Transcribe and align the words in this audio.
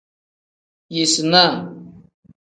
Yisinaa. 0.93 1.55